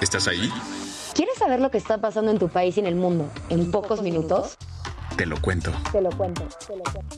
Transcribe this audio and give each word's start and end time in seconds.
¿Estás 0.00 0.28
ahí? 0.28 0.50
¿Quieres 1.14 1.36
saber 1.36 1.60
lo 1.60 1.70
que 1.70 1.76
está 1.78 1.98
pasando 1.98 2.30
en 2.30 2.38
tu 2.38 2.48
país 2.48 2.76
y 2.76 2.80
en 2.80 2.86
el 2.86 2.94
mundo 2.94 3.30
en 3.50 3.70
pocos 3.70 4.00
minutos? 4.02 4.56
Te 5.16 5.26
lo 5.26 5.40
cuento. 5.40 5.72
Te 5.92 6.00
lo 6.00 6.10
cuento, 6.10 6.48
te 6.66 6.76
lo 6.76 6.82
cuento. 6.84 7.10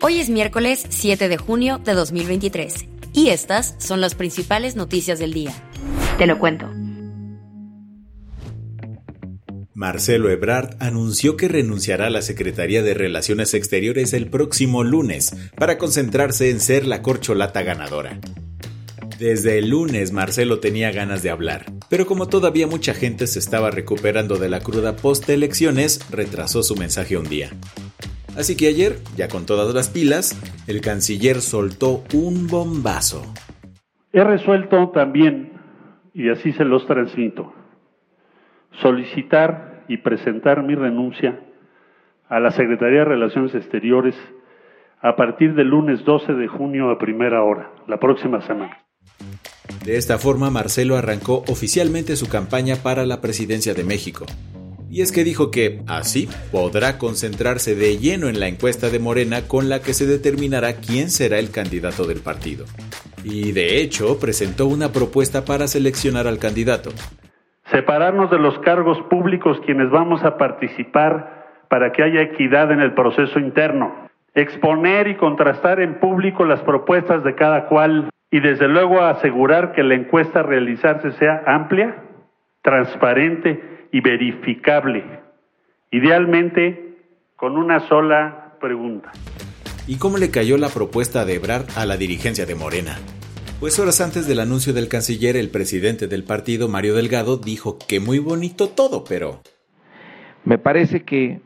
Hoy 0.00 0.18
es 0.18 0.28
miércoles 0.30 0.84
7 0.88 1.28
de 1.28 1.36
junio 1.36 1.78
de 1.78 1.94
2023 1.94 2.86
y 3.12 3.28
estas 3.28 3.76
son 3.78 4.00
las 4.00 4.14
principales 4.14 4.74
noticias 4.74 5.18
del 5.20 5.32
día. 5.32 5.52
Te 6.18 6.26
lo 6.26 6.38
cuento. 6.38 6.66
Marcelo 9.74 10.28
Ebrard 10.30 10.76
anunció 10.80 11.36
que 11.36 11.46
renunciará 11.46 12.06
a 12.06 12.10
la 12.10 12.22
Secretaría 12.22 12.82
de 12.82 12.94
Relaciones 12.94 13.54
Exteriores 13.54 14.12
el 14.12 14.28
próximo 14.28 14.82
lunes 14.82 15.32
para 15.56 15.78
concentrarse 15.78 16.50
en 16.50 16.58
ser 16.58 16.84
la 16.84 17.00
corcholata 17.00 17.62
ganadora. 17.62 18.18
Desde 19.18 19.58
el 19.58 19.70
lunes 19.70 20.12
Marcelo 20.12 20.60
tenía 20.60 20.92
ganas 20.92 21.24
de 21.24 21.30
hablar, 21.30 21.64
pero 21.90 22.06
como 22.06 22.28
todavía 22.28 22.68
mucha 22.68 22.94
gente 22.94 23.26
se 23.26 23.40
estaba 23.40 23.72
recuperando 23.72 24.36
de 24.36 24.48
la 24.48 24.60
cruda 24.60 24.94
post-elecciones, 24.94 26.08
retrasó 26.12 26.62
su 26.62 26.76
mensaje 26.76 27.16
un 27.16 27.24
día. 27.24 27.48
Así 28.36 28.56
que 28.56 28.68
ayer, 28.68 28.98
ya 29.16 29.26
con 29.26 29.44
todas 29.44 29.74
las 29.74 29.88
pilas, 29.88 30.38
el 30.68 30.80
canciller 30.80 31.40
soltó 31.40 32.04
un 32.14 32.46
bombazo. 32.46 33.22
He 34.12 34.22
resuelto 34.22 34.90
también, 34.90 35.50
y 36.14 36.30
así 36.30 36.52
se 36.52 36.64
los 36.64 36.86
transmito, 36.86 37.52
solicitar 38.80 39.82
y 39.88 39.96
presentar 39.96 40.62
mi 40.62 40.76
renuncia 40.76 41.40
a 42.28 42.38
la 42.38 42.52
Secretaría 42.52 43.00
de 43.00 43.06
Relaciones 43.06 43.52
Exteriores 43.56 44.14
a 45.00 45.16
partir 45.16 45.56
del 45.56 45.70
lunes 45.70 46.04
12 46.04 46.34
de 46.34 46.46
junio 46.46 46.90
a 46.90 46.98
primera 46.98 47.42
hora, 47.42 47.72
la 47.88 47.98
próxima 47.98 48.40
semana. 48.42 48.87
De 49.84 49.96
esta 49.96 50.18
forma, 50.18 50.50
Marcelo 50.50 50.96
arrancó 50.96 51.44
oficialmente 51.48 52.16
su 52.16 52.28
campaña 52.28 52.76
para 52.76 53.06
la 53.06 53.20
presidencia 53.20 53.74
de 53.74 53.84
México. 53.84 54.26
Y 54.90 55.02
es 55.02 55.12
que 55.12 55.22
dijo 55.24 55.50
que, 55.50 55.82
así, 55.86 56.28
podrá 56.50 56.96
concentrarse 56.96 57.74
de 57.74 57.98
lleno 57.98 58.28
en 58.28 58.40
la 58.40 58.48
encuesta 58.48 58.88
de 58.88 58.98
Morena 58.98 59.42
con 59.46 59.68
la 59.68 59.80
que 59.80 59.92
se 59.92 60.06
determinará 60.06 60.74
quién 60.74 61.10
será 61.10 61.38
el 61.38 61.50
candidato 61.50 62.04
del 62.06 62.20
partido. 62.20 62.64
Y 63.22 63.52
de 63.52 63.80
hecho, 63.82 64.18
presentó 64.18 64.66
una 64.66 64.92
propuesta 64.92 65.44
para 65.44 65.66
seleccionar 65.66 66.26
al 66.26 66.38
candidato. 66.38 66.90
Separarnos 67.70 68.30
de 68.30 68.38
los 68.38 68.58
cargos 68.60 68.98
públicos 69.10 69.58
quienes 69.66 69.90
vamos 69.90 70.24
a 70.24 70.38
participar 70.38 71.66
para 71.68 71.92
que 71.92 72.02
haya 72.02 72.22
equidad 72.22 72.72
en 72.72 72.80
el 72.80 72.94
proceso 72.94 73.38
interno. 73.38 74.08
Exponer 74.34 75.08
y 75.08 75.16
contrastar 75.16 75.80
en 75.80 76.00
público 76.00 76.46
las 76.46 76.60
propuestas 76.60 77.22
de 77.24 77.34
cada 77.34 77.66
cual 77.66 78.08
y 78.30 78.40
desde 78.40 78.68
luego 78.68 79.00
asegurar 79.00 79.72
que 79.72 79.82
la 79.82 79.94
encuesta 79.94 80.40
a 80.40 80.42
realizarse 80.42 81.12
sea 81.12 81.42
amplia, 81.46 82.02
transparente 82.62 83.88
y 83.92 84.00
verificable, 84.00 85.04
idealmente 85.90 86.96
con 87.36 87.56
una 87.56 87.80
sola 87.88 88.54
pregunta. 88.60 89.12
¿Y 89.86 89.96
cómo 89.96 90.18
le 90.18 90.30
cayó 90.30 90.58
la 90.58 90.68
propuesta 90.68 91.24
de 91.24 91.36
Ebrard 91.36 91.66
a 91.76 91.86
la 91.86 91.96
dirigencia 91.96 92.44
de 92.44 92.54
Morena? 92.54 92.96
Pues 93.60 93.78
horas 93.78 94.00
antes 94.00 94.28
del 94.28 94.40
anuncio 94.40 94.72
del 94.74 94.88
canciller, 94.88 95.36
el 95.36 95.50
presidente 95.50 96.06
del 96.06 96.24
partido, 96.24 96.68
Mario 96.68 96.94
Delgado, 96.94 97.38
dijo 97.38 97.78
que 97.88 97.98
muy 97.98 98.18
bonito 98.18 98.68
todo, 98.68 99.04
pero... 99.04 99.40
Me 100.44 100.58
parece 100.58 101.02
que 101.04 101.40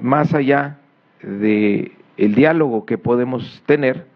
más 0.00 0.34
allá 0.34 0.78
de 1.22 1.92
el 2.16 2.34
diálogo 2.34 2.86
que 2.86 2.98
podemos 2.98 3.62
tener, 3.66 4.06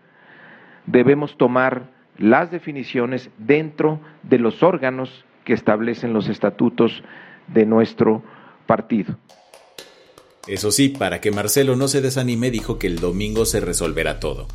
debemos 0.87 1.37
tomar 1.37 1.98
las 2.19 2.51
definiciones 2.51 3.31
dentro 3.39 4.01
de 4.23 4.39
los 4.39 4.63
órganos 4.63 5.25
que 5.45 5.55
establecen 5.55 6.13
los 6.13 6.29
estatutos 6.29 7.03
de 7.47 7.65
nuestro 7.65 8.23
partido. 8.67 9.17
Eso 10.47 10.71
sí, 10.71 10.91
para 10.91 11.21
que 11.21 11.31
Marcelo 11.31 11.77
no 11.77 11.89
se 11.89 12.01
desanime, 12.01 12.51
dijo 12.51 12.79
que 12.79 12.87
el 12.87 13.01
domingo 13.01 13.45
se 13.45 13.61
resolverá 13.61 14.19
todo. 14.19 14.49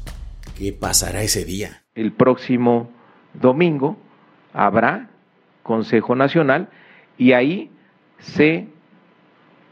¿Qué 0.57 0.73
pasará 0.73 1.23
ese 1.23 1.45
día? 1.45 1.83
El 1.95 2.11
próximo 2.11 2.89
domingo 3.33 3.97
habrá 4.53 5.09
Consejo 5.63 6.15
Nacional 6.15 6.69
y 7.17 7.31
ahí 7.31 7.71
se 8.19 8.67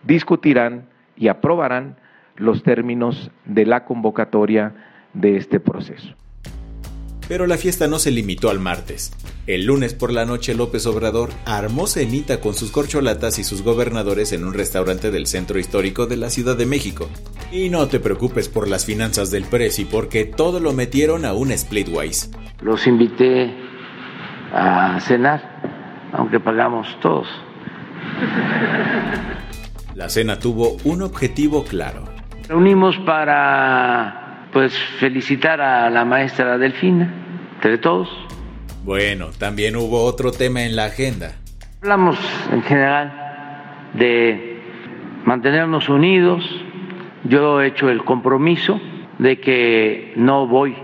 discutirán 0.04 0.88
y 1.16 1.28
aprobarán 1.28 1.98
los 2.36 2.64
términos 2.64 3.32
de 3.46 3.66
la 3.66 3.86
convocatoria 3.86 4.74
de 5.14 5.38
este 5.38 5.60
proceso. 5.60 6.16
Pero 7.32 7.48
la 7.48 7.56
fiesta 7.56 7.88
no 7.88 7.98
se 7.98 8.12
limitó 8.12 8.50
al 8.50 8.60
martes. 8.60 9.14
El 9.48 9.64
lunes 9.64 9.94
por 9.94 10.12
la 10.12 10.26
noche 10.26 10.54
López 10.54 10.86
Obrador 10.86 11.30
armó 11.46 11.88
cenita 11.88 12.42
con 12.42 12.56
sus 12.56 12.72
corcholatas 12.72 13.40
y 13.40 13.46
sus 13.46 13.62
gobernadores 13.62 14.34
en 14.34 14.44
un 14.44 14.54
restaurante 14.54 15.12
del 15.12 15.28
centro 15.28 15.58
histórico 15.58 16.08
de 16.08 16.18
la 16.18 16.30
Ciudad 16.30 16.58
de 16.58 16.66
México. 16.66 17.08
Y 17.50 17.70
no 17.70 17.88
te 17.88 18.02
preocupes 18.02 18.50
por 18.50 18.68
las 18.68 18.86
finanzas 18.86 19.32
del 19.32 19.46
Prezi 19.46 19.86
porque 19.86 20.26
todo 20.26 20.60
lo 20.60 20.74
metieron 20.74 21.24
a 21.24 21.32
un 21.32 21.58
splitwise. 21.58 22.32
Los 22.60 22.86
invité 22.86 23.56
a 24.54 25.00
cenar, 25.00 26.12
aunque 26.12 26.42
pagamos 26.42 26.86
todos. 27.00 27.30
La 29.96 30.10
cena 30.10 30.38
tuvo 30.38 30.76
un 30.84 31.02
objetivo 31.02 31.64
claro. 31.64 32.04
Reunimos 32.50 32.98
para 33.06 34.50
pues 34.52 34.78
felicitar 35.00 35.62
a 35.62 35.90
la 35.90 36.04
maestra 36.04 36.58
Delfina, 36.58 37.21
entre 37.62 37.78
todos. 37.78 38.10
Bueno, 38.84 39.28
también 39.38 39.76
hubo 39.76 40.04
otro 40.04 40.32
tema 40.32 40.64
en 40.64 40.76
la 40.76 40.86
agenda. 40.86 41.36
Hablamos 41.84 42.18
en 42.52 42.64
general 42.64 43.92
de 43.94 44.60
mantenernos 45.26 45.88
unidos. 45.88 46.44
Yo 47.24 47.62
he 47.62 47.68
hecho 47.68 47.90
el 47.90 48.04
compromiso 48.04 48.82
de 49.20 49.40
que 49.40 50.14
no 50.16 50.48
voy 50.48 50.76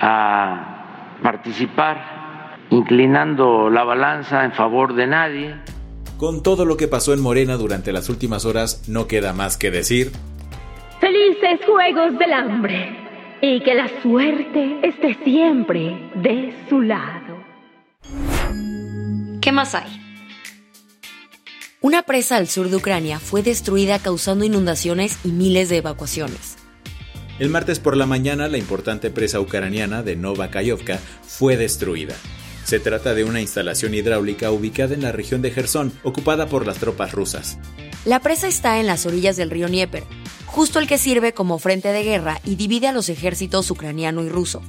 a 0.00 1.18
participar 1.22 2.56
inclinando 2.70 3.68
la 3.68 3.84
balanza 3.84 4.46
en 4.46 4.52
favor 4.52 4.94
de 4.94 5.06
nadie. 5.06 5.54
Con 6.16 6.42
todo 6.42 6.64
lo 6.64 6.78
que 6.78 6.88
pasó 6.88 7.12
en 7.12 7.20
Morena 7.20 7.56
durante 7.56 7.92
las 7.92 8.08
últimas 8.08 8.46
horas, 8.46 8.88
no 8.88 9.06
queda 9.06 9.34
más 9.34 9.58
que 9.58 9.70
decir. 9.70 10.10
Felices 11.00 11.60
Juegos 11.66 12.18
del 12.18 12.32
Hambre 12.32 13.03
y 13.40 13.60
que 13.60 13.74
la 13.74 13.88
suerte 14.02 14.78
esté 14.82 15.16
siempre 15.24 16.10
de 16.14 16.54
su 16.68 16.80
lado. 16.80 17.44
¿Qué 19.40 19.52
más 19.52 19.74
hay? 19.74 20.00
Una 21.80 22.02
presa 22.02 22.36
al 22.36 22.48
sur 22.48 22.70
de 22.70 22.76
Ucrania 22.76 23.18
fue 23.18 23.42
destruida 23.42 23.98
causando 23.98 24.44
inundaciones 24.44 25.18
y 25.22 25.28
miles 25.28 25.68
de 25.68 25.76
evacuaciones. 25.76 26.56
El 27.38 27.50
martes 27.50 27.78
por 27.78 27.96
la 27.96 28.06
mañana, 28.06 28.48
la 28.48 28.58
importante 28.58 29.10
presa 29.10 29.40
ucraniana 29.40 30.02
de 30.02 30.16
Novakayovka 30.16 30.98
fue 31.22 31.56
destruida. 31.56 32.14
Se 32.64 32.80
trata 32.80 33.14
de 33.14 33.24
una 33.24 33.40
instalación 33.40 33.94
hidráulica 33.94 34.50
ubicada 34.50 34.94
en 34.94 35.02
la 35.02 35.12
región 35.12 35.42
de 35.42 35.50
Gerson, 35.50 35.92
ocupada 36.02 36.46
por 36.46 36.66
las 36.66 36.78
tropas 36.78 37.12
rusas. 37.12 37.58
La 38.04 38.20
presa 38.20 38.48
está 38.48 38.80
en 38.80 38.86
las 38.86 39.06
orillas 39.06 39.36
del 39.36 39.50
río 39.50 39.68
Dnieper, 39.68 40.04
justo 40.46 40.78
el 40.78 40.86
que 40.86 40.98
sirve 40.98 41.32
como 41.32 41.58
frente 41.58 41.88
de 41.88 42.02
guerra 42.02 42.40
y 42.44 42.56
divide 42.56 42.88
a 42.88 42.92
los 42.92 43.08
ejércitos 43.08 43.70
ucraniano 43.70 44.24
y 44.24 44.28
ruso. 44.28 44.62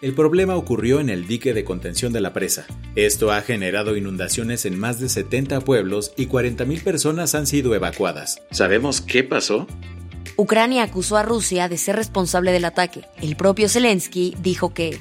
El 0.00 0.14
problema 0.14 0.56
ocurrió 0.56 0.98
en 0.98 1.10
el 1.10 1.26
dique 1.26 1.52
de 1.52 1.64
contención 1.64 2.12
de 2.12 2.20
la 2.20 2.32
presa. 2.32 2.66
Esto 2.94 3.32
ha 3.32 3.42
generado 3.42 3.96
inundaciones 3.96 4.64
en 4.64 4.78
más 4.78 4.98
de 4.98 5.08
70 5.10 5.60
pueblos 5.60 6.12
y 6.16 6.26
40.000 6.26 6.82
personas 6.82 7.34
han 7.34 7.46
sido 7.46 7.74
evacuadas. 7.74 8.40
¿Sabemos 8.50 9.02
qué 9.02 9.24
pasó? 9.24 9.66
Ucrania 10.36 10.84
acusó 10.84 11.18
a 11.18 11.22
Rusia 11.22 11.68
de 11.68 11.76
ser 11.76 11.96
responsable 11.96 12.50
del 12.50 12.64
ataque. 12.64 13.02
El 13.20 13.36
propio 13.36 13.68
Zelensky 13.68 14.34
dijo 14.40 14.72
que 14.72 14.98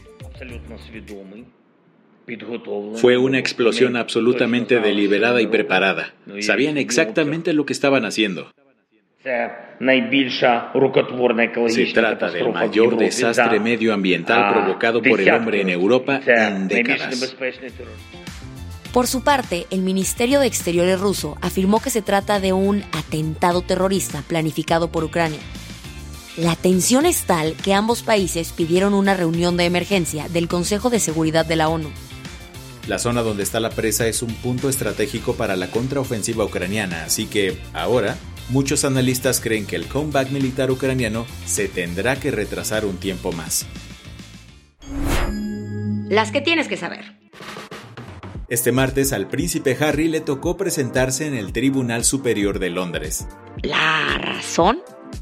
Fue 2.96 3.18
una 3.18 3.40
explosión 3.40 3.96
absolutamente 3.96 4.80
deliberada 4.80 5.42
y 5.42 5.48
preparada. 5.48 6.14
Sabían 6.42 6.78
exactamente 6.78 7.54
lo 7.54 7.66
que 7.66 7.74
estaban 7.74 8.06
haciendo. 8.06 8.52
Se 9.22 9.50
trata 11.94 12.32
del 12.32 12.54
mayor 12.54 12.98
desastre 12.98 13.60
medioambiental 13.60 14.54
provocado 14.54 15.02
por 15.02 15.20
el 15.20 15.30
hombre 15.30 15.62
en 15.62 15.70
Europa 15.70 16.22
en 16.26 16.68
décadas. 16.68 17.36
Por 18.94 19.06
su 19.06 19.24
parte, 19.24 19.68
el 19.70 19.82
Ministerio 19.82 20.40
de 20.40 20.48
Exteriores 20.48 21.00
ruso 21.00 21.38
afirmó 21.42 21.80
que 21.80 21.92
se 21.92 22.02
trata 22.02 22.40
de 22.40 22.54
un 22.54 22.84
atentado 22.92 23.62
terrorista 23.62 24.24
planificado 24.28 24.92
por 24.92 25.04
Ucrania. 25.04 25.40
La 26.38 26.56
tensión 26.56 27.06
es 27.06 27.24
tal 27.24 27.54
que 27.54 27.74
ambos 27.74 28.02
países 28.02 28.52
pidieron 28.52 28.94
una 28.94 29.14
reunión 29.14 29.58
de 29.58 29.66
emergencia 29.66 30.28
del 30.30 30.48
Consejo 30.48 30.90
de 30.90 31.00
Seguridad 31.00 31.46
de 31.46 31.58
la 31.58 31.70
ONU. 31.70 31.90
La 32.90 32.98
zona 32.98 33.22
donde 33.22 33.44
está 33.44 33.60
la 33.60 33.70
presa 33.70 34.08
es 34.08 34.24
un 34.24 34.34
punto 34.34 34.68
estratégico 34.68 35.36
para 35.36 35.56
la 35.56 35.70
contraofensiva 35.70 36.44
ucraniana, 36.44 37.04
así 37.04 37.28
que 37.28 37.56
ahora 37.72 38.18
muchos 38.50 38.84
analistas 38.84 39.40
creen 39.42 39.68
que 39.68 39.76
el 39.76 39.86
comeback 39.86 40.32
militar 40.32 40.72
ucraniano 40.72 41.28
se 41.46 41.68
tendrá 41.68 42.20
que 42.20 42.32
retrasar 42.32 42.86
un 42.86 42.98
tiempo 42.98 43.32
más. 43.32 43.68
Las 46.10 46.32
que 46.32 46.42
tienes 46.42 46.68
que 46.68 46.78
saber. 46.78 47.16
Este 48.48 48.72
martes 48.72 49.14
al 49.14 49.28
príncipe 49.28 49.78
Harry 49.80 50.08
le 50.08 50.22
tocó 50.22 50.58
presentarse 50.58 51.28
en 51.28 51.36
el 51.36 51.54
Tribunal 51.54 52.04
Superior 52.04 52.58
de 52.58 52.72
Londres. 52.72 53.28
¿La 53.62 54.18
razón? 54.18 54.80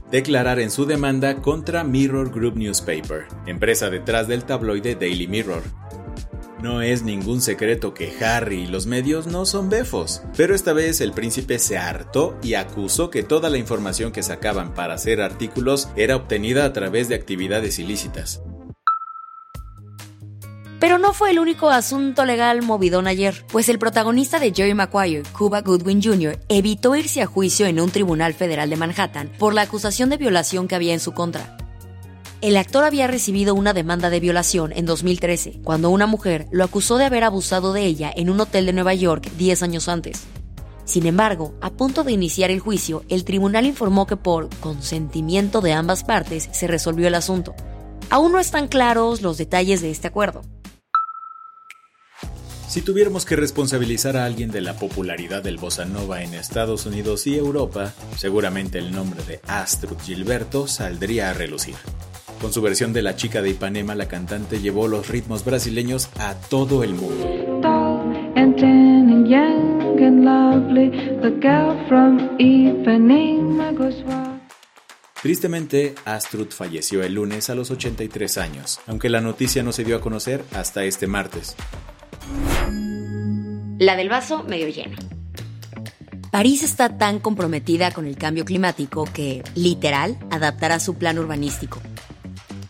Declarar 0.10 0.62
en 0.62 0.72
su 0.72 0.86
demanda 0.86 1.42
contra 1.42 1.84
Mirror 1.84 2.32
Group 2.32 2.56
Newspaper, 2.56 3.26
empresa 3.46 3.90
detrás 3.90 4.30
del 4.30 4.46
tabloide 4.46 4.96
Daily 4.96 5.28
Mirror. 5.28 5.64
No 6.62 6.82
es 6.82 7.04
ningún 7.04 7.42
secreto 7.42 7.94
que 7.94 8.12
Harry 8.20 8.64
y 8.64 8.68
los 8.68 8.88
medios 8.88 9.28
no 9.28 9.46
son 9.46 9.70
befos, 9.70 10.24
pero 10.36 10.56
esta 10.56 10.74
vez 10.74 11.02
el 11.02 11.12
príncipe 11.12 11.60
se 11.60 11.78
hartó 11.78 12.36
y 12.42 12.56
acusó 12.56 13.12
que 13.12 13.22
toda 13.22 13.52
la 13.52 13.60
información 13.60 14.12
que 14.12 14.24
sacaban 14.24 14.74
para 14.74 14.96
hacer 14.96 15.22
artículos 15.22 15.88
era 15.96 16.16
obtenida 16.16 16.66
a 16.66 16.74
través 16.74 17.10
de 17.10 17.16
actividades 17.16 17.78
ilícitas. 17.78 18.42
Pero 20.80 20.98
no 21.00 21.14
fue 21.14 21.32
el 21.32 21.40
único 21.40 21.70
asunto 21.70 22.26
legal 22.26 22.64
movidón 22.64 23.08
ayer, 23.08 23.46
pues 23.52 23.70
el 23.70 23.80
protagonista 23.80 24.40
de 24.40 24.54
Jerry 24.54 24.74
Maguire, 24.74 25.24
Cuba 25.38 25.62
Goodwin 25.62 26.02
Jr., 26.02 26.40
evitó 26.50 26.96
irse 26.96 27.22
a 27.22 27.28
juicio 27.28 27.68
en 27.68 27.80
un 27.80 27.92
tribunal 27.92 28.34
federal 28.34 28.70
de 28.70 28.78
Manhattan 28.78 29.32
por 29.40 29.54
la 29.54 29.64
acusación 29.64 30.10
de 30.10 30.18
violación 30.18 30.68
que 30.68 30.76
había 30.76 30.94
en 30.94 31.00
su 31.00 31.14
contra. 31.14 31.57
El 32.40 32.56
actor 32.56 32.84
había 32.84 33.08
recibido 33.08 33.56
una 33.56 33.74
demanda 33.74 34.12
de 34.12 34.20
violación 34.20 34.72
en 34.72 34.86
2013, 34.86 35.60
cuando 35.64 35.90
una 35.90 36.06
mujer 36.06 36.46
lo 36.52 36.64
acusó 36.64 37.00
de 37.00 37.06
haber 37.06 37.24
abusado 37.24 37.74
de 37.74 37.84
ella 37.84 38.14
en 38.16 38.30
un 38.30 38.40
hotel 38.40 38.68
de 38.68 38.74
Nueva 38.74 38.94
York 38.94 39.32
10 39.40 39.64
años 39.64 39.90
antes. 39.90 40.26
Sin 40.86 41.08
embargo, 41.08 41.56
a 41.62 41.72
punto 41.72 42.04
de 42.04 42.12
iniciar 42.12 42.52
el 42.52 42.60
juicio, 42.60 43.04
el 43.10 43.26
tribunal 43.26 43.66
informó 43.66 44.06
que 44.06 44.18
por 44.18 44.50
consentimiento 44.58 45.62
de 45.62 45.74
ambas 45.74 46.04
partes 46.04 46.48
se 46.52 46.68
resolvió 46.68 47.08
el 47.08 47.16
asunto. 47.16 47.56
Aún 48.12 48.32
no 48.32 48.40
están 48.40 48.68
claros 48.68 49.24
los 49.24 49.40
detalles 49.40 49.82
de 49.82 49.90
este 49.90 50.08
acuerdo. 50.08 50.44
Si 52.70 52.84
tuviéramos 52.84 53.26
que 53.26 53.36
responsabilizar 53.36 54.16
a 54.16 54.26
alguien 54.26 54.52
de 54.52 54.62
la 54.62 54.76
popularidad 54.76 55.42
del 55.42 55.58
bossa 55.58 55.86
nova 55.86 56.22
en 56.22 56.36
Estados 56.36 56.86
Unidos 56.86 57.26
y 57.26 57.36
Europa, 57.36 57.96
seguramente 58.16 58.78
el 58.78 58.92
nombre 58.92 59.24
de 59.24 59.40
Astrid 59.48 59.98
Gilberto 60.04 60.68
saldría 60.68 61.32
a 61.32 61.34
relucir. 61.34 61.76
Con 62.42 62.54
su 62.54 62.62
versión 62.62 62.94
de 62.94 63.02
La 63.02 63.16
chica 63.16 63.42
de 63.42 63.50
Ipanema, 63.50 63.96
la 63.96 64.08
cantante 64.08 64.60
llevó 64.60 64.88
los 64.88 65.08
ritmos 65.08 65.44
brasileños 65.44 66.10
a 66.20 66.36
todo 66.36 66.84
el 66.84 66.94
mundo. 66.94 67.26
Tristemente, 75.22 75.96
Astrud 76.06 76.48
falleció 76.52 77.04
el 77.04 77.16
lunes 77.16 77.50
a 77.50 77.56
los 77.56 77.72
83 77.72 78.38
años, 78.38 78.80
aunque 78.86 79.10
la 79.10 79.20
noticia 79.20 79.64
no 79.64 79.72
se 79.72 79.84
dio 79.84 79.98
a 79.98 80.02
conocer 80.02 80.44
hasta 80.54 80.84
este 80.84 81.08
martes. 81.08 81.56
La 83.80 83.96
del 83.96 84.10
vaso 84.10 84.44
medio 84.44 84.68
lleno. 84.70 84.96
París 86.32 86.62
está 86.62 86.98
tan 86.98 87.20
comprometida 87.20 87.92
con 87.92 88.06
el 88.06 88.16
cambio 88.16 88.46
climático 88.46 89.06
que, 89.12 89.44
literal, 89.56 90.20
adaptará 90.30 90.80
su 90.80 90.96
plan 90.96 91.18
urbanístico. 91.18 91.82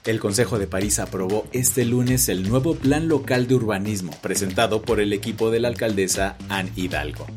El 0.07 0.21
Consejo 0.21 0.57
de 0.57 0.68
París 0.68 1.00
aprobó 1.00 1.45
este 1.51 1.83
lunes 1.83 2.30
el 2.30 2.48
nuevo 2.48 2.75
Plan 2.75 3.09
Local 3.09 3.45
de 3.45 3.56
Urbanismo 3.56 4.12
presentado 4.21 4.81
por 4.81 5.01
el 5.01 5.12
equipo 5.12 5.51
de 5.51 5.59
la 5.59 5.68
alcaldesa 5.68 6.38
Anne 6.48 6.71
Hidalgo. 6.77 7.27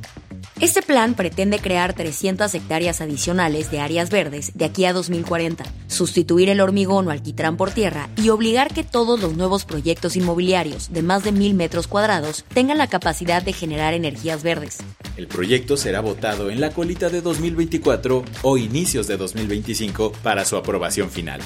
Este 0.60 0.80
plan 0.80 1.14
pretende 1.14 1.58
crear 1.58 1.94
300 1.94 2.54
hectáreas 2.54 3.00
adicionales 3.00 3.72
de 3.72 3.80
áreas 3.80 4.08
verdes 4.10 4.52
de 4.54 4.66
aquí 4.66 4.84
a 4.84 4.92
2040, 4.92 5.64
sustituir 5.88 6.48
el 6.48 6.60
hormigón 6.60 7.08
o 7.08 7.10
alquitrán 7.10 7.56
por 7.56 7.72
tierra 7.72 8.08
y 8.16 8.28
obligar 8.28 8.72
que 8.72 8.84
todos 8.84 9.20
los 9.20 9.36
nuevos 9.36 9.64
proyectos 9.64 10.14
inmobiliarios 10.14 10.92
de 10.92 11.02
más 11.02 11.24
de 11.24 11.32
mil 11.32 11.54
metros 11.54 11.88
cuadrados 11.88 12.44
tengan 12.54 12.78
la 12.78 12.86
capacidad 12.86 13.42
de 13.42 13.52
generar 13.52 13.94
energías 13.94 14.44
verdes. 14.44 14.78
El 15.16 15.26
proyecto 15.26 15.76
será 15.76 16.02
votado 16.02 16.50
en 16.50 16.60
la 16.60 16.70
colita 16.70 17.08
de 17.08 17.20
2024 17.20 18.24
o 18.42 18.56
inicios 18.58 19.08
de 19.08 19.16
2025 19.16 20.12
para 20.22 20.44
su 20.44 20.56
aprobación 20.56 21.10
final. 21.10 21.40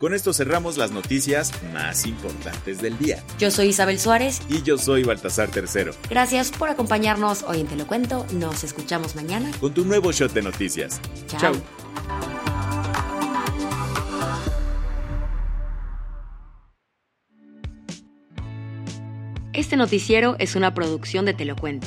Con 0.00 0.14
esto 0.14 0.32
cerramos 0.32 0.78
las 0.78 0.92
noticias 0.92 1.52
más 1.74 2.06
importantes 2.06 2.80
del 2.80 2.96
día. 2.96 3.22
Yo 3.38 3.50
soy 3.50 3.66
Isabel 3.66 3.98
Suárez. 3.98 4.40
Y 4.48 4.62
yo 4.62 4.78
soy 4.78 5.04
Baltasar 5.04 5.50
Tercero. 5.50 5.92
Gracias 6.08 6.50
por 6.52 6.70
acompañarnos 6.70 7.42
hoy 7.42 7.60
en 7.60 7.66
Te 7.66 7.76
lo 7.76 7.86
Cuento. 7.86 8.24
Nos 8.32 8.64
escuchamos 8.64 9.14
mañana. 9.14 9.50
Con 9.60 9.74
tu 9.74 9.84
nuevo 9.84 10.10
shot 10.10 10.32
de 10.32 10.40
noticias. 10.40 11.02
Chao. 11.26 11.52
Este 19.52 19.76
noticiero 19.76 20.34
es 20.38 20.56
una 20.56 20.72
producción 20.72 21.26
de 21.26 21.34
Te 21.34 21.44
lo 21.44 21.56
Cuento. 21.56 21.86